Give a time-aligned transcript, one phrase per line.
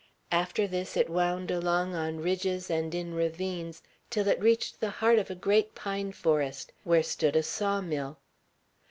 [0.31, 5.19] After this it wound along on ridges and in ravines till it reached the heart
[5.19, 8.17] of a great pine forest, where stood a saw mill.